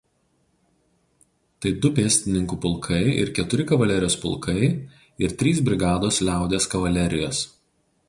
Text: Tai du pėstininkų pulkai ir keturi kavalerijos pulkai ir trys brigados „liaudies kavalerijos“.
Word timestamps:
Tai 1.65 1.73
du 1.83 1.91
pėstininkų 1.99 2.57
pulkai 2.65 2.99
ir 3.25 3.31
keturi 3.41 3.67
kavalerijos 3.75 4.19
pulkai 4.25 4.59
ir 5.29 5.39
trys 5.43 5.65
brigados 5.71 6.23
„liaudies 6.31 6.73
kavalerijos“. 6.77 7.49